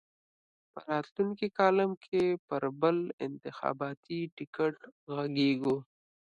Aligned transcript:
په 0.71 0.79
راتلونکي 0.91 1.47
کالم 1.59 1.91
کې 2.05 2.21
پر 2.47 2.63
بل 2.81 2.97
انتخاباتي 3.27 4.19
ټکټ 4.35 4.75
غږېږو. 5.15 5.77